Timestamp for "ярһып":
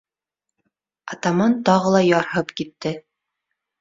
2.07-2.51